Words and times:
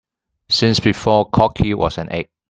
Since 0.49 0.79
before 0.79 1.29
cocky 1.29 1.75
was 1.75 1.99
an 1.99 2.11
egg. 2.11 2.27